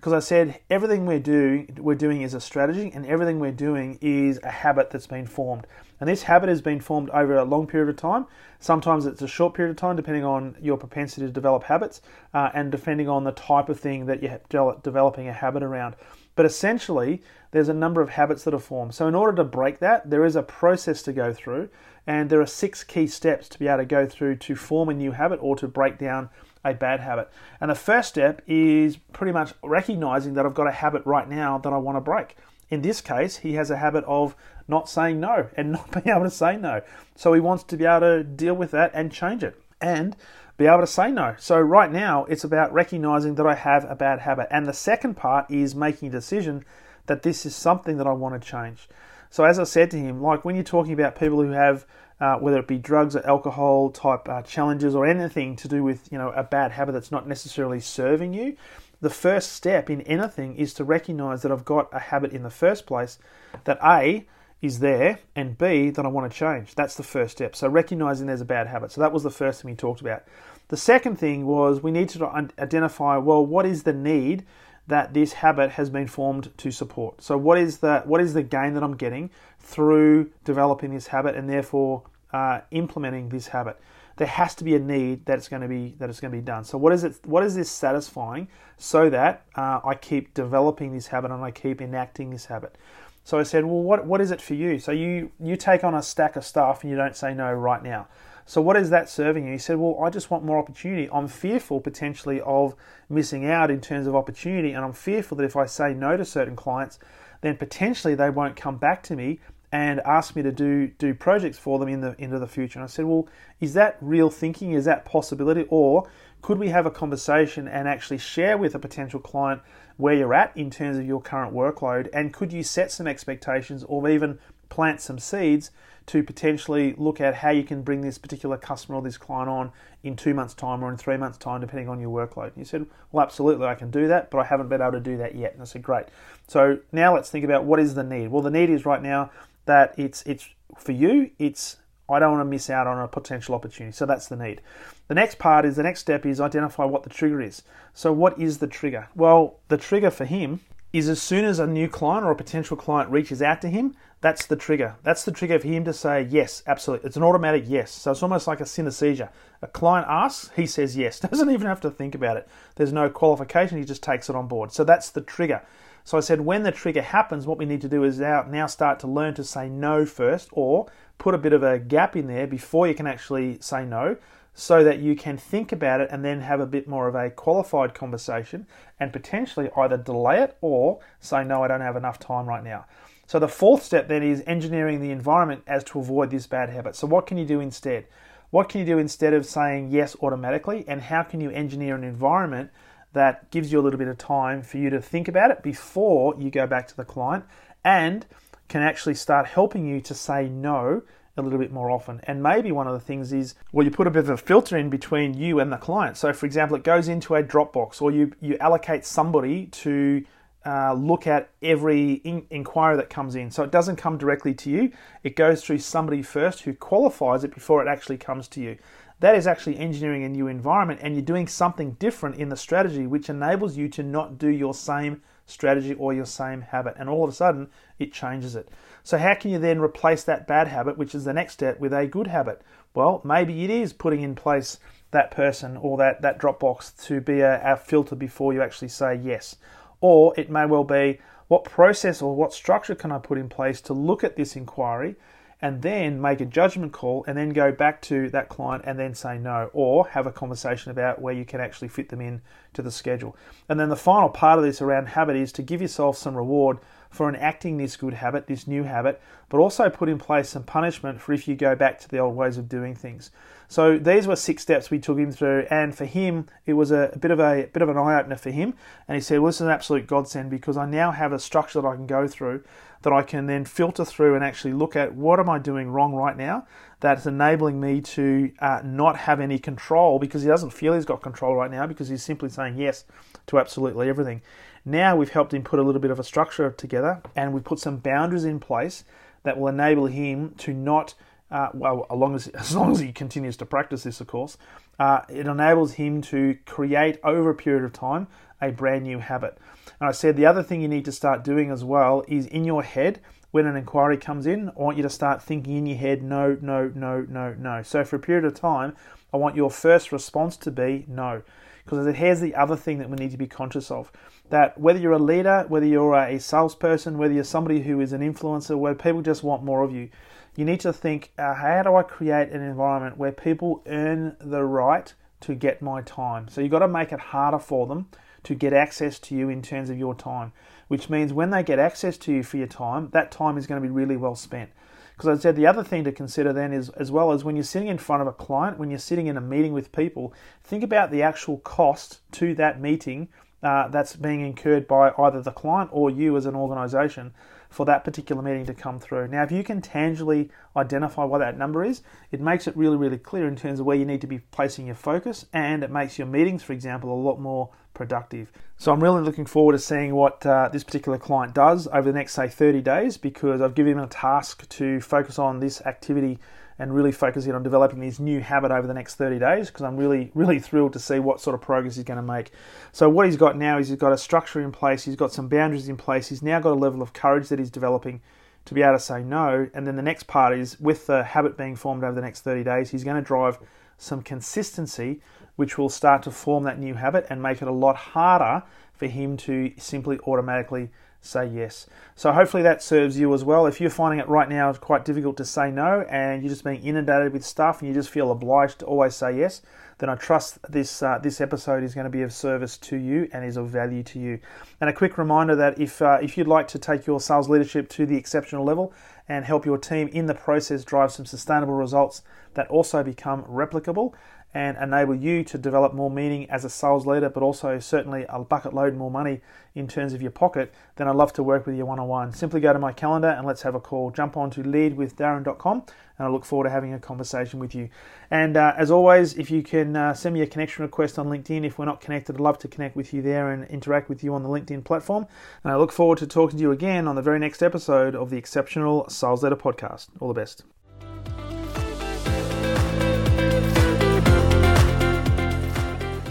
because 0.00 0.14
I 0.14 0.20
said 0.20 0.58
everything 0.70 1.04
we're 1.04 1.18
doing 1.18 1.76
we're 1.78 1.94
doing 1.94 2.22
is 2.22 2.32
a 2.32 2.40
strategy 2.40 2.90
and 2.94 3.04
everything 3.04 3.38
we're 3.38 3.52
doing 3.52 3.98
is 4.00 4.40
a 4.42 4.48
habit 4.48 4.88
that's 4.88 5.06
been 5.06 5.26
formed. 5.26 5.66
And 6.00 6.08
this 6.08 6.22
habit 6.22 6.48
has 6.48 6.62
been 6.62 6.80
formed 6.80 7.10
over 7.10 7.36
a 7.36 7.44
long 7.44 7.66
period 7.66 7.90
of 7.90 7.96
time. 7.96 8.24
Sometimes 8.60 9.04
it's 9.04 9.20
a 9.20 9.28
short 9.28 9.52
period 9.52 9.72
of 9.72 9.76
time, 9.76 9.96
depending 9.96 10.24
on 10.24 10.56
your 10.58 10.78
propensity 10.78 11.26
to 11.26 11.32
develop 11.32 11.64
habits 11.64 12.00
uh, 12.32 12.48
and 12.54 12.72
depending 12.72 13.10
on 13.10 13.24
the 13.24 13.32
type 13.32 13.68
of 13.68 13.78
thing 13.78 14.06
that 14.06 14.22
you're 14.22 14.80
developing 14.82 15.28
a 15.28 15.34
habit 15.34 15.62
around. 15.62 15.96
But 16.34 16.46
essentially, 16.46 17.22
there's 17.50 17.68
a 17.68 17.74
number 17.74 18.00
of 18.00 18.08
habits 18.08 18.44
that 18.44 18.54
are 18.54 18.58
formed. 18.58 18.94
So, 18.94 19.06
in 19.06 19.14
order 19.14 19.36
to 19.36 19.44
break 19.44 19.80
that, 19.80 20.08
there 20.08 20.24
is 20.24 20.34
a 20.34 20.42
process 20.42 21.02
to 21.02 21.12
go 21.12 21.34
through, 21.34 21.68
and 22.06 22.30
there 22.30 22.40
are 22.40 22.46
six 22.46 22.84
key 22.84 23.06
steps 23.06 23.50
to 23.50 23.58
be 23.58 23.68
able 23.68 23.78
to 23.78 23.84
go 23.84 24.06
through 24.06 24.36
to 24.36 24.56
form 24.56 24.88
a 24.88 24.94
new 24.94 25.12
habit 25.12 25.40
or 25.42 25.56
to 25.56 25.68
break 25.68 25.98
down 25.98 26.30
a 26.64 26.74
bad 26.74 27.00
habit. 27.00 27.30
And 27.60 27.70
the 27.70 27.74
first 27.74 28.10
step 28.10 28.42
is 28.46 28.96
pretty 28.96 29.32
much 29.32 29.54
recognizing 29.62 30.34
that 30.34 30.46
I've 30.46 30.54
got 30.54 30.66
a 30.66 30.72
habit 30.72 31.04
right 31.06 31.28
now 31.28 31.58
that 31.58 31.72
I 31.72 31.78
want 31.78 31.96
to 31.96 32.00
break. 32.00 32.36
In 32.68 32.82
this 32.82 33.00
case, 33.00 33.38
he 33.38 33.54
has 33.54 33.70
a 33.70 33.76
habit 33.76 34.04
of 34.04 34.36
not 34.68 34.88
saying 34.88 35.20
no 35.20 35.48
and 35.56 35.72
not 35.72 35.90
being 35.90 36.14
able 36.14 36.24
to 36.24 36.30
say 36.30 36.56
no. 36.56 36.82
So 37.16 37.32
he 37.32 37.40
wants 37.40 37.64
to 37.64 37.76
be 37.76 37.84
able 37.84 38.00
to 38.00 38.24
deal 38.24 38.54
with 38.54 38.70
that 38.72 38.92
and 38.94 39.12
change 39.12 39.42
it 39.42 39.60
and 39.80 40.16
be 40.56 40.66
able 40.66 40.80
to 40.80 40.86
say 40.86 41.10
no. 41.10 41.34
So 41.38 41.58
right 41.58 41.90
now, 41.90 42.24
it's 42.26 42.44
about 42.44 42.72
recognizing 42.72 43.36
that 43.36 43.46
I 43.46 43.54
have 43.54 43.84
a 43.88 43.94
bad 43.94 44.20
habit. 44.20 44.48
And 44.50 44.66
the 44.66 44.74
second 44.74 45.16
part 45.16 45.50
is 45.50 45.74
making 45.74 46.08
a 46.08 46.12
decision 46.12 46.64
that 47.06 47.22
this 47.22 47.46
is 47.46 47.56
something 47.56 47.96
that 47.96 48.06
I 48.06 48.12
want 48.12 48.40
to 48.40 48.48
change. 48.48 48.88
So 49.30 49.44
as 49.44 49.58
I 49.58 49.64
said 49.64 49.90
to 49.92 49.96
him, 49.96 50.20
like 50.22 50.44
when 50.44 50.56
you're 50.56 50.64
talking 50.64 50.92
about 50.92 51.18
people 51.18 51.42
who 51.42 51.52
have 51.52 51.86
uh, 52.20 52.36
whether 52.36 52.58
it 52.58 52.66
be 52.66 52.78
drugs 52.78 53.16
or 53.16 53.26
alcohol 53.26 53.90
type 53.90 54.28
uh, 54.28 54.42
challenges 54.42 54.94
or 54.94 55.06
anything 55.06 55.56
to 55.56 55.68
do 55.68 55.82
with 55.82 56.10
you 56.12 56.18
know 56.18 56.30
a 56.30 56.42
bad 56.42 56.72
habit 56.72 56.92
that's 56.92 57.10
not 57.10 57.26
necessarily 57.26 57.80
serving 57.80 58.34
you 58.34 58.56
the 59.00 59.10
first 59.10 59.52
step 59.52 59.88
in 59.88 60.02
anything 60.02 60.56
is 60.56 60.74
to 60.74 60.84
recognize 60.84 61.42
that 61.42 61.50
I've 61.50 61.64
got 61.64 61.88
a 61.92 61.98
habit 61.98 62.32
in 62.32 62.42
the 62.42 62.50
first 62.50 62.86
place 62.86 63.18
that 63.64 63.78
A 63.82 64.26
is 64.60 64.80
there 64.80 65.20
and 65.34 65.56
B 65.56 65.88
that 65.90 66.04
I 66.04 66.08
want 66.08 66.30
to 66.30 66.38
change. 66.38 66.74
That's 66.74 66.96
the 66.96 67.02
first 67.02 67.32
step. 67.32 67.56
So 67.56 67.68
recognizing 67.68 68.26
there's 68.26 68.42
a 68.42 68.46
bad 68.46 68.66
habit. 68.66 68.92
So 68.92 69.00
that 69.00 69.12
was 69.12 69.22
the 69.22 69.30
first 69.30 69.62
thing 69.62 69.70
we 69.70 69.76
talked 69.76 70.02
about. 70.02 70.24
The 70.68 70.76
second 70.76 71.16
thing 71.16 71.46
was 71.46 71.82
we 71.82 71.90
need 71.90 72.10
to 72.10 72.26
identify 72.58 73.16
well 73.16 73.44
what 73.44 73.64
is 73.64 73.84
the 73.84 73.94
need 73.94 74.44
that 74.86 75.14
this 75.14 75.34
habit 75.34 75.72
has 75.72 75.88
been 75.88 76.06
formed 76.06 76.50
to 76.58 76.70
support. 76.70 77.22
So 77.22 77.38
what 77.38 77.58
is 77.58 77.78
the 77.78 78.02
what 78.04 78.20
is 78.20 78.34
the 78.34 78.42
gain 78.42 78.74
that 78.74 78.82
I'm 78.82 78.96
getting 78.96 79.30
through 79.60 80.30
developing 80.44 80.92
this 80.92 81.06
habit 81.06 81.36
and 81.36 81.48
therefore 81.48 82.02
uh, 82.32 82.60
implementing 82.70 83.28
this 83.28 83.48
habit. 83.48 83.80
There 84.16 84.26
has 84.26 84.54
to 84.56 84.64
be 84.64 84.74
a 84.74 84.78
need 84.78 85.24
that 85.26 85.38
it's 85.38 85.48
going 85.48 85.62
to 85.62 85.68
be 85.68 85.94
that 85.98 86.10
it's 86.10 86.20
going 86.20 86.30
to 86.32 86.36
be 86.36 86.44
done. 86.44 86.64
So 86.64 86.76
what 86.76 86.92
is 86.92 87.04
it? 87.04 87.16
What 87.24 87.42
is 87.42 87.54
this 87.54 87.70
satisfying 87.70 88.48
so 88.76 89.08
that 89.10 89.46
uh, 89.56 89.80
I 89.84 89.94
keep 89.94 90.34
developing 90.34 90.92
this 90.92 91.06
habit 91.06 91.30
and 91.30 91.42
I 91.42 91.50
keep 91.50 91.80
enacting 91.80 92.30
this 92.30 92.46
habit? 92.46 92.76
So 93.24 93.38
I 93.38 93.44
said, 93.44 93.64
well, 93.64 93.82
what 93.82 94.06
what 94.06 94.20
is 94.20 94.30
it 94.30 94.42
for 94.42 94.54
you? 94.54 94.78
So 94.78 94.92
you 94.92 95.32
you 95.40 95.56
take 95.56 95.84
on 95.84 95.94
a 95.94 96.02
stack 96.02 96.36
of 96.36 96.44
stuff 96.44 96.82
and 96.82 96.90
you 96.90 96.96
don't 96.96 97.16
say 97.16 97.32
no 97.32 97.52
right 97.52 97.82
now. 97.82 98.08
So 98.46 98.60
what 98.60 98.76
is 98.76 98.90
that 98.90 99.08
serving 99.08 99.46
you? 99.46 99.52
He 99.52 99.58
said, 99.58 99.78
well, 99.78 100.02
I 100.02 100.10
just 100.10 100.28
want 100.28 100.42
more 100.42 100.58
opportunity. 100.58 101.08
I'm 101.12 101.28
fearful 101.28 101.80
potentially 101.80 102.40
of 102.40 102.74
missing 103.08 103.46
out 103.46 103.70
in 103.70 103.80
terms 103.80 104.08
of 104.08 104.16
opportunity, 104.16 104.72
and 104.72 104.84
I'm 104.84 104.92
fearful 104.92 105.36
that 105.36 105.44
if 105.44 105.54
I 105.54 105.66
say 105.66 105.94
no 105.94 106.16
to 106.16 106.24
certain 106.24 106.56
clients, 106.56 106.98
then 107.42 107.56
potentially 107.56 108.16
they 108.16 108.28
won't 108.28 108.56
come 108.56 108.76
back 108.76 109.04
to 109.04 109.14
me 109.14 109.38
and 109.72 110.00
asked 110.00 110.34
me 110.34 110.42
to 110.42 110.50
do 110.52 110.88
do 110.98 111.14
projects 111.14 111.58
for 111.58 111.78
them 111.78 111.88
in 111.88 112.00
the 112.00 112.14
into 112.18 112.38
the 112.38 112.46
future. 112.46 112.78
And 112.78 112.84
I 112.84 112.88
said, 112.88 113.04
well, 113.04 113.28
is 113.60 113.74
that 113.74 113.96
real 114.00 114.30
thinking? 114.30 114.72
Is 114.72 114.84
that 114.86 115.04
possibility, 115.04 115.66
or 115.68 116.08
could 116.42 116.58
we 116.58 116.68
have 116.68 116.86
a 116.86 116.90
conversation 116.90 117.68
and 117.68 117.86
actually 117.86 118.18
share 118.18 118.56
with 118.56 118.74
a 118.74 118.78
potential 118.78 119.20
client 119.20 119.60
where 119.96 120.14
you're 120.14 120.34
at 120.34 120.56
in 120.56 120.70
terms 120.70 120.96
of 120.96 121.06
your 121.06 121.20
current 121.20 121.52
workload, 121.52 122.08
and 122.12 122.32
could 122.32 122.52
you 122.52 122.62
set 122.62 122.90
some 122.90 123.06
expectations 123.06 123.84
or 123.84 124.08
even 124.08 124.38
plant 124.70 125.00
some 125.00 125.18
seeds 125.18 125.70
to 126.06 126.22
potentially 126.22 126.94
look 126.96 127.20
at 127.20 127.36
how 127.36 127.50
you 127.50 127.62
can 127.62 127.82
bring 127.82 128.00
this 128.00 128.18
particular 128.18 128.56
customer 128.56 128.98
or 128.98 129.02
this 129.02 129.18
client 129.18 129.48
on 129.48 129.70
in 130.02 130.16
two 130.16 130.32
months' 130.34 130.54
time 130.54 130.82
or 130.82 130.90
in 130.90 130.96
three 130.96 131.16
months' 131.16 131.38
time, 131.38 131.60
depending 131.60 131.88
on 131.88 132.00
your 132.00 132.10
workload. 132.10 132.48
And 132.48 132.56
you 132.56 132.64
said, 132.64 132.86
Well, 133.12 133.24
absolutely, 133.24 133.66
I 133.66 133.74
can 133.74 133.90
do 133.90 134.08
that, 134.08 134.30
but 134.30 134.38
I 134.38 134.44
haven't 134.44 134.68
been 134.68 134.80
able 134.80 134.92
to 134.92 135.00
do 135.00 135.16
that 135.18 135.34
yet. 135.34 135.52
And 135.52 135.62
I 135.62 135.66
said, 135.66 135.82
Great. 135.82 136.06
So 136.48 136.78
now 136.90 137.14
let's 137.14 137.30
think 137.30 137.44
about 137.44 137.64
what 137.64 137.78
is 137.78 137.94
the 137.94 138.02
need. 138.02 138.28
Well, 138.28 138.42
the 138.42 138.50
need 138.50 138.70
is 138.70 138.84
right 138.84 139.02
now 139.02 139.30
that 139.66 139.94
it's 139.96 140.22
it's 140.22 140.48
for 140.76 140.92
you. 140.92 141.30
It's 141.38 141.76
I 142.08 142.18
don't 142.18 142.32
want 142.32 142.40
to 142.40 142.50
miss 142.50 142.68
out 142.70 142.86
on 142.86 142.98
a 142.98 143.08
potential 143.08 143.54
opportunity. 143.54 143.92
So 143.92 144.04
that's 144.04 144.28
the 144.28 144.36
need. 144.36 144.62
The 145.08 145.14
next 145.14 145.38
part 145.38 145.64
is 145.64 145.76
the 145.76 145.82
next 145.82 146.00
step 146.00 146.26
is 146.26 146.40
identify 146.40 146.84
what 146.84 147.04
the 147.04 147.10
trigger 147.10 147.40
is. 147.40 147.62
So 147.94 148.12
what 148.12 148.38
is 148.38 148.58
the 148.58 148.66
trigger? 148.66 149.08
Well, 149.14 149.60
the 149.68 149.76
trigger 149.76 150.10
for 150.10 150.24
him 150.24 150.60
is 150.92 151.08
as 151.08 151.22
soon 151.22 151.44
as 151.44 151.58
a 151.58 151.66
new 151.66 151.88
client 151.88 152.26
or 152.26 152.32
a 152.32 152.36
potential 152.36 152.76
client 152.76 153.10
reaches 153.10 153.40
out 153.40 153.60
to 153.62 153.68
him, 153.68 153.94
that's 154.20 154.46
the 154.46 154.56
trigger. 154.56 154.96
That's 155.02 155.24
the 155.24 155.32
trigger 155.32 155.58
for 155.58 155.68
him 155.68 155.84
to 155.84 155.92
say 155.92 156.22
yes, 156.28 156.62
absolutely. 156.66 157.06
It's 157.06 157.16
an 157.16 157.22
automatic 157.22 157.64
yes. 157.66 157.90
So 157.92 158.10
it's 158.10 158.22
almost 158.22 158.46
like 158.46 158.60
a 158.60 158.64
synesthesia. 158.64 159.30
A 159.62 159.66
client 159.66 160.06
asks, 160.10 160.50
he 160.56 160.66
says 160.66 160.96
yes. 160.96 161.20
Doesn't 161.20 161.50
even 161.50 161.66
have 161.66 161.80
to 161.82 161.90
think 161.90 162.14
about 162.14 162.36
it. 162.36 162.48
There's 162.74 162.92
no 162.92 163.08
qualification. 163.08 163.78
He 163.78 163.84
just 163.84 164.02
takes 164.02 164.28
it 164.28 164.36
on 164.36 164.48
board. 164.48 164.72
So 164.72 164.84
that's 164.84 165.10
the 165.10 165.20
trigger. 165.20 165.62
So 166.04 166.16
I 166.16 166.20
said, 166.20 166.40
when 166.40 166.62
the 166.62 166.72
trigger 166.72 167.02
happens, 167.02 167.46
what 167.46 167.58
we 167.58 167.66
need 167.66 167.80
to 167.82 167.88
do 167.88 168.04
is 168.04 168.18
now, 168.18 168.66
start 168.66 168.98
to 169.00 169.06
learn 169.06 169.34
to 169.34 169.44
say 169.44 169.68
no 169.68 170.04
first, 170.04 170.48
or 170.52 170.86
put 171.18 171.34
a 171.34 171.38
bit 171.38 171.52
of 171.52 171.62
a 171.62 171.78
gap 171.78 172.16
in 172.16 172.26
there 172.26 172.46
before 172.46 172.88
you 172.88 172.94
can 172.94 173.06
actually 173.06 173.58
say 173.60 173.84
no, 173.84 174.16
so 174.54 174.82
that 174.82 174.98
you 174.98 175.14
can 175.14 175.36
think 175.36 175.70
about 175.72 176.00
it 176.00 176.08
and 176.10 176.24
then 176.24 176.40
have 176.40 176.60
a 176.60 176.66
bit 176.66 176.88
more 176.88 177.06
of 177.06 177.14
a 177.14 177.30
qualified 177.30 177.94
conversation 177.94 178.66
and 178.98 179.12
potentially 179.12 179.70
either 179.76 179.96
delay 179.96 180.42
it 180.42 180.56
or 180.60 180.98
say, 181.20 181.44
no, 181.44 181.62
I 181.62 181.68
don't 181.68 181.80
have 181.80 181.96
enough 181.96 182.18
time 182.18 182.46
right 182.46 182.64
now. 182.64 182.84
So 183.26 183.38
the 183.38 183.46
fourth 183.46 183.84
step 183.84 184.08
then 184.08 184.24
is 184.24 184.42
engineering 184.46 185.00
the 185.00 185.12
environment 185.12 185.62
as 185.68 185.84
to 185.84 186.00
avoid 186.00 186.30
this 186.30 186.48
bad 186.48 186.68
habit. 186.68 186.96
So 186.96 187.06
what 187.06 187.26
can 187.26 187.38
you 187.38 187.44
do 187.44 187.60
instead? 187.60 188.06
What 188.50 188.68
can 188.68 188.80
you 188.80 188.86
do 188.86 188.98
instead 188.98 189.34
of 189.34 189.46
saying 189.46 189.92
yes 189.92 190.16
automatically? 190.20 190.84
And 190.88 191.00
how 191.00 191.22
can 191.22 191.40
you 191.40 191.50
engineer 191.50 191.94
an 191.94 192.02
environment 192.02 192.70
that 193.12 193.50
gives 193.50 193.72
you 193.72 193.80
a 193.80 193.82
little 193.82 193.98
bit 193.98 194.08
of 194.08 194.18
time 194.18 194.62
for 194.62 194.78
you 194.78 194.90
to 194.90 195.00
think 195.00 195.28
about 195.28 195.50
it 195.50 195.62
before 195.62 196.34
you 196.38 196.50
go 196.50 196.66
back 196.66 196.86
to 196.88 196.96
the 196.96 197.04
client 197.04 197.44
and 197.84 198.26
can 198.68 198.82
actually 198.82 199.14
start 199.14 199.46
helping 199.46 199.86
you 199.86 200.00
to 200.00 200.14
say 200.14 200.48
no 200.48 201.02
a 201.36 201.42
little 201.42 201.58
bit 201.58 201.72
more 201.72 201.90
often. 201.90 202.20
And 202.24 202.42
maybe 202.42 202.70
one 202.70 202.86
of 202.86 202.92
the 202.92 203.00
things 203.00 203.32
is, 203.32 203.54
well, 203.72 203.84
you 203.84 203.90
put 203.90 204.06
a 204.06 204.10
bit 204.10 204.24
of 204.24 204.30
a 204.30 204.36
filter 204.36 204.76
in 204.76 204.90
between 204.90 205.34
you 205.34 205.58
and 205.58 205.72
the 205.72 205.76
client. 205.76 206.16
So, 206.16 206.32
for 206.32 206.46
example, 206.46 206.76
it 206.76 206.84
goes 206.84 207.08
into 207.08 207.34
a 207.34 207.42
Dropbox, 207.42 208.00
or 208.02 208.10
you 208.10 208.32
you 208.40 208.56
allocate 208.58 209.04
somebody 209.04 209.66
to 209.66 210.24
uh, 210.64 210.92
look 210.92 211.26
at 211.26 211.50
every 211.62 212.14
in- 212.14 212.46
inquiry 212.50 212.96
that 212.96 213.08
comes 213.08 213.34
in. 213.34 213.50
So 213.50 213.62
it 213.62 213.70
doesn't 213.70 213.96
come 213.96 214.18
directly 214.18 214.54
to 214.54 214.70
you. 214.70 214.92
It 215.22 215.36
goes 215.36 215.64
through 215.64 215.78
somebody 215.78 216.22
first 216.22 216.62
who 216.62 216.74
qualifies 216.74 217.44
it 217.44 217.54
before 217.54 217.82
it 217.84 217.88
actually 217.88 218.18
comes 218.18 218.46
to 218.48 218.60
you. 218.60 218.76
That 219.20 219.34
is 219.34 219.46
actually 219.46 219.78
engineering 219.78 220.24
a 220.24 220.28
new 220.30 220.46
environment, 220.46 221.00
and 221.02 221.14
you're 221.14 221.22
doing 221.22 221.46
something 221.46 221.92
different 221.92 222.36
in 222.36 222.48
the 222.48 222.56
strategy, 222.56 223.06
which 223.06 223.28
enables 223.28 223.76
you 223.76 223.86
to 223.90 224.02
not 224.02 224.38
do 224.38 224.48
your 224.48 224.72
same 224.72 225.20
strategy 225.44 225.92
or 225.94 226.14
your 226.14 226.24
same 226.24 226.62
habit. 226.62 226.94
And 226.98 227.08
all 227.08 227.24
of 227.24 227.30
a 227.30 227.34
sudden, 227.34 227.68
it 227.98 228.14
changes 228.14 228.56
it. 228.56 228.70
So, 229.02 229.18
how 229.18 229.34
can 229.34 229.50
you 229.50 229.58
then 229.58 229.78
replace 229.78 230.24
that 230.24 230.46
bad 230.46 230.68
habit, 230.68 230.96
which 230.96 231.14
is 231.14 231.24
the 231.24 231.34
next 231.34 231.54
step, 231.54 231.78
with 231.78 231.92
a 231.92 232.06
good 232.06 232.28
habit? 232.28 232.62
Well, 232.94 233.20
maybe 233.22 233.62
it 233.62 233.70
is 233.70 233.92
putting 233.92 234.22
in 234.22 234.34
place 234.34 234.78
that 235.10 235.30
person 235.30 235.76
or 235.76 235.98
that, 235.98 236.22
that 236.22 236.38
Dropbox 236.38 237.04
to 237.06 237.20
be 237.20 237.40
a, 237.40 237.60
a 237.62 237.76
filter 237.76 238.16
before 238.16 238.54
you 238.54 238.62
actually 238.62 238.88
say 238.88 239.16
yes. 239.16 239.56
Or 240.00 240.32
it 240.38 240.50
may 240.50 240.64
well 240.64 240.84
be 240.84 241.18
what 241.48 241.64
process 241.64 242.22
or 242.22 242.34
what 242.34 242.54
structure 242.54 242.94
can 242.94 243.12
I 243.12 243.18
put 243.18 243.36
in 243.36 243.48
place 243.48 243.80
to 243.82 243.92
look 243.92 244.24
at 244.24 244.36
this 244.36 244.56
inquiry 244.56 245.16
and 245.62 245.82
then 245.82 246.20
make 246.20 246.40
a 246.40 246.46
judgment 246.46 246.92
call 246.92 247.24
and 247.26 247.36
then 247.36 247.50
go 247.50 247.70
back 247.70 248.00
to 248.02 248.30
that 248.30 248.48
client 248.48 248.84
and 248.86 248.98
then 248.98 249.14
say 249.14 249.38
no 249.38 249.70
or 249.72 250.08
have 250.08 250.26
a 250.26 250.32
conversation 250.32 250.90
about 250.90 251.20
where 251.20 251.34
you 251.34 251.44
can 251.44 251.60
actually 251.60 251.88
fit 251.88 252.08
them 252.08 252.20
in 252.20 252.40
to 252.72 252.82
the 252.82 252.90
schedule. 252.90 253.36
And 253.68 253.78
then 253.78 253.88
the 253.88 253.96
final 253.96 254.28
part 254.28 254.58
of 254.58 254.64
this 254.64 254.80
around 254.80 255.08
habit 255.08 255.36
is 255.36 255.52
to 255.52 255.62
give 255.62 255.82
yourself 255.82 256.16
some 256.16 256.36
reward 256.36 256.78
for 257.10 257.28
enacting 257.28 257.76
this 257.76 257.96
good 257.96 258.14
habit, 258.14 258.46
this 258.46 258.66
new 258.66 258.84
habit, 258.84 259.20
but 259.48 259.58
also 259.58 259.90
put 259.90 260.08
in 260.08 260.18
place 260.18 260.50
some 260.50 260.62
punishment 260.62 261.20
for 261.20 261.32
if 261.32 261.48
you 261.48 261.56
go 261.56 261.74
back 261.74 261.98
to 261.98 262.08
the 262.08 262.18
old 262.18 262.36
ways 262.36 262.56
of 262.56 262.68
doing 262.68 262.94
things. 262.94 263.30
So 263.66 263.98
these 263.98 264.26
were 264.26 264.36
six 264.36 264.62
steps 264.62 264.90
we 264.90 264.98
took 264.98 265.18
him 265.18 265.30
through, 265.30 265.66
and 265.70 265.94
for 265.94 266.04
him, 266.04 266.46
it 266.66 266.72
was 266.72 266.90
a, 266.90 267.10
a 267.12 267.18
bit 267.18 267.30
of 267.30 267.38
a, 267.38 267.64
a 267.64 267.66
bit 267.66 267.82
of 267.82 267.88
an 267.88 267.96
eye 267.96 268.18
opener 268.18 268.36
for 268.36 268.50
him. 268.50 268.74
And 269.06 269.14
he 269.14 269.20
said, 269.20 269.38
"Well, 269.38 269.46
this 269.46 269.56
is 269.56 269.62
an 269.62 269.70
absolute 269.70 270.08
godsend 270.08 270.50
because 270.50 270.76
I 270.76 270.86
now 270.86 271.12
have 271.12 271.32
a 271.32 271.38
structure 271.38 271.80
that 271.80 271.86
I 271.86 271.94
can 271.94 272.08
go 272.08 272.26
through, 272.26 272.64
that 273.02 273.12
I 273.12 273.22
can 273.22 273.46
then 273.46 273.64
filter 273.64 274.04
through 274.04 274.34
and 274.34 274.44
actually 274.44 274.74
look 274.74 274.94
at 274.94 275.14
what 275.14 275.40
am 275.40 275.48
I 275.48 275.58
doing 275.58 275.90
wrong 275.90 276.14
right 276.14 276.36
now 276.36 276.66
that's 277.00 277.24
enabling 277.24 277.80
me 277.80 278.00
to 278.02 278.52
uh, 278.58 278.82
not 278.84 279.16
have 279.16 279.40
any 279.40 279.58
control 279.58 280.18
because 280.18 280.42
he 280.42 280.48
doesn't 280.48 280.70
feel 280.70 280.94
he's 280.94 281.06
got 281.06 281.22
control 281.22 281.54
right 281.54 281.70
now 281.70 281.86
because 281.86 282.08
he's 282.08 282.22
simply 282.22 282.50
saying 282.50 282.76
yes 282.76 283.04
to 283.46 283.58
absolutely 283.58 284.08
everything. 284.08 284.42
Now 284.84 285.16
we've 285.16 285.30
helped 285.30 285.54
him 285.54 285.62
put 285.62 285.78
a 285.78 285.82
little 285.82 286.00
bit 286.00 286.10
of 286.10 286.18
a 286.18 286.24
structure 286.24 286.70
together, 286.70 287.22
and 287.34 287.52
we've 287.52 287.64
put 287.64 287.78
some 287.78 287.98
boundaries 287.98 288.44
in 288.44 288.60
place 288.60 289.04
that 289.42 289.58
will 289.58 289.68
enable 289.68 290.06
him 290.06 290.54
to 290.58 290.74
not 290.74 291.14
uh, 291.50 291.68
well, 291.74 292.06
as 292.10 292.16
long 292.16 292.34
as, 292.34 292.48
as 292.54 292.76
long 292.76 292.92
as 292.92 293.00
he 293.00 293.12
continues 293.12 293.56
to 293.56 293.66
practice 293.66 294.04
this, 294.04 294.20
of 294.20 294.26
course, 294.26 294.56
uh, 294.98 295.22
it 295.28 295.46
enables 295.46 295.94
him 295.94 296.20
to 296.22 296.56
create 296.66 297.18
over 297.24 297.50
a 297.50 297.54
period 297.54 297.84
of 297.84 297.92
time 297.92 298.28
a 298.60 298.70
brand 298.70 299.04
new 299.04 299.18
habit. 299.18 299.58
And 300.00 300.08
I 300.08 300.12
said 300.12 300.36
the 300.36 300.46
other 300.46 300.62
thing 300.62 300.80
you 300.80 300.88
need 300.88 301.04
to 301.04 301.12
start 301.12 301.44
doing 301.44 301.70
as 301.70 301.84
well 301.84 302.24
is 302.26 302.46
in 302.46 302.64
your 302.64 302.82
head 302.82 303.20
when 303.50 303.66
an 303.66 303.76
inquiry 303.76 304.16
comes 304.16 304.46
in, 304.46 304.68
I 304.70 304.80
want 304.80 304.96
you 304.96 305.02
to 305.02 305.10
start 305.10 305.42
thinking 305.42 305.76
in 305.76 305.86
your 305.86 305.98
head, 305.98 306.22
no, 306.22 306.56
no, 306.60 306.90
no, 306.94 307.26
no, 307.28 307.54
no. 307.58 307.82
So 307.82 308.04
for 308.04 308.16
a 308.16 308.20
period 308.20 308.44
of 308.44 308.54
time, 308.54 308.96
I 309.32 309.36
want 309.36 309.56
your 309.56 309.70
first 309.70 310.12
response 310.12 310.56
to 310.58 310.70
be 310.70 311.04
no. 311.08 311.42
Because 311.84 312.14
here's 312.14 312.40
the 312.40 312.54
other 312.54 312.76
thing 312.76 312.98
that 312.98 313.10
we 313.10 313.16
need 313.16 313.32
to 313.32 313.36
be 313.36 313.46
conscious 313.46 313.90
of 313.90 314.12
that 314.50 314.78
whether 314.78 314.98
you're 314.98 315.12
a 315.12 315.18
leader, 315.18 315.64
whether 315.68 315.86
you're 315.86 316.14
a 316.14 316.38
salesperson, 316.38 317.18
whether 317.18 317.34
you're 317.34 317.44
somebody 317.44 317.80
who 317.80 318.00
is 318.00 318.12
an 318.12 318.20
influencer, 318.20 318.78
where 318.78 318.94
people 318.94 319.22
just 319.22 319.42
want 319.42 319.64
more 319.64 319.82
of 319.82 319.92
you, 319.92 320.08
you 320.56 320.64
need 320.64 320.80
to 320.80 320.92
think 320.92 321.32
uh, 321.38 321.54
how 321.54 321.82
do 321.82 321.94
I 321.94 322.02
create 322.02 322.50
an 322.50 322.62
environment 322.62 323.16
where 323.16 323.32
people 323.32 323.82
earn 323.86 324.36
the 324.40 324.64
right 324.64 325.12
to 325.40 325.54
get 325.54 325.82
my 325.82 326.02
time? 326.02 326.48
So 326.48 326.60
you've 326.60 326.70
got 326.70 326.80
to 326.80 326.88
make 326.88 327.12
it 327.12 327.20
harder 327.20 327.58
for 327.58 327.86
them 327.86 328.08
to 328.44 328.54
get 328.54 328.72
access 328.72 329.18
to 329.18 329.34
you 329.34 329.48
in 329.48 329.62
terms 329.62 329.90
of 329.90 329.98
your 329.98 330.14
time, 330.14 330.52
which 330.88 331.10
means 331.10 331.32
when 331.32 331.50
they 331.50 331.62
get 331.62 331.78
access 331.78 332.16
to 332.18 332.32
you 332.32 332.42
for 332.42 332.56
your 332.56 332.66
time, 332.66 333.10
that 333.12 333.30
time 333.30 333.58
is 333.58 333.66
going 333.66 333.80
to 333.80 333.86
be 333.86 333.92
really 333.92 334.16
well 334.16 334.34
spent. 334.34 334.70
Because 335.16 335.38
I 335.38 335.42
said 335.42 335.56
the 335.56 335.66
other 335.66 335.84
thing 335.84 336.04
to 336.04 336.12
consider 336.12 336.52
then 336.52 336.72
is 336.72 336.88
as 336.90 337.10
well 337.10 337.32
as 337.32 337.44
when 337.44 337.54
you're 337.54 337.62
sitting 337.62 337.88
in 337.88 337.98
front 337.98 338.22
of 338.22 338.28
a 338.28 338.32
client, 338.32 338.78
when 338.78 338.88
you're 338.88 338.98
sitting 338.98 339.26
in 339.26 339.36
a 339.36 339.40
meeting 339.42 339.74
with 339.74 339.92
people, 339.92 340.32
think 340.64 340.82
about 340.82 341.10
the 341.10 341.22
actual 341.22 341.58
cost 341.58 342.20
to 342.32 342.54
that 342.54 342.80
meeting 342.80 343.28
uh, 343.62 343.88
that's 343.88 344.16
being 344.16 344.40
incurred 344.40 344.88
by 344.88 345.12
either 345.18 345.42
the 345.42 345.50
client 345.50 345.90
or 345.92 346.08
you 346.08 346.36
as 346.36 346.46
an 346.46 346.56
organization 346.56 347.34
for 347.68 347.86
that 347.86 348.04
particular 348.04 348.42
meeting 348.42 348.66
to 348.66 348.74
come 348.74 348.98
through. 348.98 349.28
Now, 349.28 349.42
if 349.42 349.52
you 349.52 349.62
can 349.62 349.80
tangibly 349.80 350.50
identify 350.76 351.24
what 351.24 351.38
that 351.38 351.56
number 351.56 351.84
is, 351.84 352.02
it 352.32 352.40
makes 352.40 352.66
it 352.66 352.76
really, 352.76 352.96
really 352.96 353.18
clear 353.18 353.46
in 353.46 353.56
terms 353.56 353.78
of 353.78 353.86
where 353.86 353.96
you 353.96 354.04
need 354.04 354.22
to 354.22 354.26
be 354.26 354.38
placing 354.38 354.86
your 354.86 354.96
focus 354.96 355.46
and 355.52 355.84
it 355.84 355.90
makes 355.90 356.18
your 356.18 356.26
meetings, 356.26 356.62
for 356.62 356.72
example, 356.72 357.12
a 357.12 357.14
lot 357.14 357.38
more 357.38 357.70
productive. 358.00 358.50
So 358.78 358.92
I'm 358.92 359.02
really 359.02 359.20
looking 359.20 359.44
forward 359.44 359.72
to 359.72 359.78
seeing 359.78 360.14
what 360.14 360.46
uh, 360.46 360.70
this 360.72 360.82
particular 360.84 361.18
client 361.18 361.52
does 361.52 361.86
over 361.88 362.10
the 362.10 362.14
next, 362.14 362.32
say, 362.32 362.48
30 362.48 362.80
days 362.80 363.18
because 363.18 363.60
I've 363.60 363.74
given 363.74 363.92
him 363.92 363.98
a 363.98 364.06
task 364.06 364.66
to 364.70 365.02
focus 365.02 365.38
on 365.38 365.60
this 365.60 365.82
activity 365.82 366.38
and 366.78 366.94
really 366.94 367.12
focusing 367.12 367.52
on 367.52 367.62
developing 367.62 368.00
this 368.00 368.18
new 368.18 368.40
habit 368.40 368.70
over 368.70 368.86
the 368.86 368.94
next 368.94 369.16
30 369.16 369.38
days 369.38 369.66
because 369.66 369.82
I'm 369.82 369.98
really, 369.98 370.30
really 370.34 370.58
thrilled 370.58 370.94
to 370.94 370.98
see 370.98 371.18
what 371.18 371.42
sort 371.42 371.52
of 371.52 371.60
progress 371.60 371.96
he's 371.96 372.06
going 372.06 372.16
to 372.16 372.22
make. 372.22 372.52
So, 372.90 373.06
what 373.10 373.26
he's 373.26 373.36
got 373.36 373.58
now 373.58 373.76
is 373.76 373.88
he's 373.88 373.98
got 373.98 374.12
a 374.12 374.18
structure 374.18 374.62
in 374.62 374.72
place, 374.72 375.04
he's 375.04 375.14
got 375.14 375.30
some 375.30 375.46
boundaries 375.46 375.90
in 375.90 375.98
place, 375.98 376.30
he's 376.30 376.42
now 376.42 376.58
got 376.58 376.72
a 376.72 376.80
level 376.80 377.02
of 377.02 377.12
courage 377.12 377.50
that 377.50 377.58
he's 377.58 377.68
developing 377.68 378.22
to 378.64 378.72
be 378.72 378.80
able 378.80 378.94
to 378.94 378.98
say 378.98 379.22
no. 379.22 379.68
And 379.74 379.86
then 379.86 379.96
the 379.96 380.02
next 380.02 380.22
part 380.22 380.58
is 380.58 380.80
with 380.80 381.06
the 381.06 381.22
habit 381.22 381.58
being 381.58 381.76
formed 381.76 382.02
over 382.02 382.14
the 382.14 382.22
next 382.22 382.40
30 382.40 382.64
days, 382.64 382.88
he's 382.92 383.04
going 383.04 383.16
to 383.16 383.22
drive 383.22 383.58
some 383.98 384.22
consistency, 384.22 385.20
which 385.60 385.76
will 385.76 385.90
start 385.90 386.22
to 386.22 386.30
form 386.30 386.64
that 386.64 386.78
new 386.78 386.94
habit 386.94 387.26
and 387.28 387.42
make 387.42 387.60
it 387.60 387.68
a 387.68 387.70
lot 387.70 387.94
harder 387.94 388.62
for 388.94 389.06
him 389.06 389.36
to 389.36 389.70
simply 389.76 390.18
automatically 390.20 390.88
say 391.20 391.46
yes. 391.46 391.86
So 392.14 392.32
hopefully 392.32 392.62
that 392.62 392.82
serves 392.82 393.18
you 393.18 393.34
as 393.34 393.44
well. 393.44 393.66
If 393.66 393.78
you're 393.78 393.90
finding 393.90 394.20
it 394.20 394.26
right 394.26 394.48
now 394.48 394.72
quite 394.72 395.04
difficult 395.04 395.36
to 395.36 395.44
say 395.44 395.70
no 395.70 396.06
and 396.08 396.42
you're 396.42 396.48
just 396.48 396.64
being 396.64 396.82
inundated 396.82 397.34
with 397.34 397.44
stuff 397.44 397.80
and 397.80 397.88
you 397.88 397.94
just 397.94 398.08
feel 398.08 398.30
obliged 398.30 398.78
to 398.78 398.86
always 398.86 399.14
say 399.14 399.36
yes, 399.36 399.60
then 399.98 400.08
I 400.08 400.14
trust 400.14 400.58
this 400.70 401.02
uh, 401.02 401.18
this 401.18 401.42
episode 401.42 401.84
is 401.84 401.94
going 401.94 402.04
to 402.04 402.10
be 402.10 402.22
of 402.22 402.32
service 402.32 402.78
to 402.78 402.96
you 402.96 403.28
and 403.34 403.44
is 403.44 403.58
of 403.58 403.68
value 403.68 404.02
to 404.04 404.18
you. 404.18 404.40
And 404.80 404.88
a 404.88 404.94
quick 404.94 405.18
reminder 405.18 405.54
that 405.56 405.78
if 405.78 406.00
uh, 406.00 406.20
if 406.22 406.38
you'd 406.38 406.48
like 406.48 406.68
to 406.68 406.78
take 406.78 407.06
your 407.06 407.20
sales 407.20 407.50
leadership 407.50 407.90
to 407.90 408.06
the 408.06 408.16
exceptional 408.16 408.64
level 408.64 408.94
and 409.28 409.44
help 409.44 409.66
your 409.66 409.76
team 409.76 410.08
in 410.08 410.24
the 410.24 410.34
process 410.34 410.84
drive 410.84 411.12
some 411.12 411.26
sustainable 411.26 411.74
results 411.74 412.22
that 412.54 412.66
also 412.68 413.04
become 413.04 413.44
replicable, 413.44 414.14
and 414.52 414.76
enable 414.78 415.14
you 415.14 415.44
to 415.44 415.58
develop 415.58 415.94
more 415.94 416.10
meaning 416.10 416.50
as 416.50 416.64
a 416.64 416.70
sales 416.70 417.06
leader, 417.06 417.28
but 417.28 417.42
also 417.42 417.78
certainly 417.78 418.26
a 418.28 418.40
bucket 418.40 418.74
load 418.74 418.96
more 418.96 419.10
money 419.10 419.40
in 419.74 419.86
terms 419.86 420.12
of 420.12 420.20
your 420.20 420.32
pocket, 420.32 420.74
then 420.96 421.06
I'd 421.06 421.14
love 421.14 421.32
to 421.34 421.42
work 421.42 421.66
with 421.66 421.76
you 421.76 421.86
one 421.86 422.00
on 422.00 422.08
one. 422.08 422.32
Simply 422.32 422.60
go 422.60 422.72
to 422.72 422.78
my 422.78 422.92
calendar 422.92 423.28
and 423.28 423.46
let's 423.46 423.62
have 423.62 423.74
a 423.74 423.80
call. 423.80 424.10
Jump 424.10 424.36
on 424.36 424.50
to 424.50 424.62
leadwithdarren.com 424.62 425.84
and 426.18 426.28
I 426.28 426.30
look 426.30 426.44
forward 426.44 426.64
to 426.64 426.70
having 426.70 426.92
a 426.92 426.98
conversation 426.98 427.60
with 427.60 427.74
you. 427.74 427.88
And 428.30 428.56
uh, 428.56 428.74
as 428.76 428.90
always, 428.90 429.34
if 429.38 429.50
you 429.50 429.62
can 429.62 429.96
uh, 429.96 430.14
send 430.14 430.34
me 430.34 430.42
a 430.42 430.46
connection 430.46 430.82
request 430.82 431.18
on 431.18 431.28
LinkedIn, 431.28 431.64
if 431.64 431.78
we're 431.78 431.86
not 431.86 432.00
connected, 432.00 432.36
I'd 432.36 432.40
love 432.40 432.58
to 432.58 432.68
connect 432.68 432.96
with 432.96 433.14
you 433.14 433.22
there 433.22 433.50
and 433.52 433.64
interact 433.68 434.08
with 434.08 434.24
you 434.24 434.34
on 434.34 434.42
the 434.42 434.48
LinkedIn 434.48 434.84
platform. 434.84 435.26
And 435.64 435.72
I 435.72 435.76
look 435.76 435.92
forward 435.92 436.18
to 436.18 436.26
talking 436.26 436.58
to 436.58 436.62
you 436.62 436.72
again 436.72 437.06
on 437.06 437.14
the 437.14 437.22
very 437.22 437.38
next 437.38 437.62
episode 437.62 438.14
of 438.14 438.30
the 438.30 438.36
Exceptional 438.36 439.08
Sales 439.08 439.42
Leader 439.42 439.56
Podcast. 439.56 440.08
All 440.20 440.28
the 440.28 440.34
best. 440.34 440.64